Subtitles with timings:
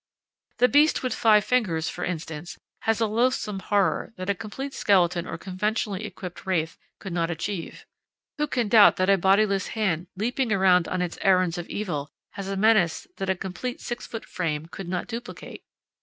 [0.57, 5.27] The Beast with Five Fingers, for instance, has a loathsome horror that a complete skeleton
[5.27, 7.85] or conventionally equipped wraith could not achieve.
[8.39, 12.47] Who can doubt that a bodiless hand leaping around on its errands of evil has
[12.49, 15.61] a menace that a complete six foot frame could not duplicate?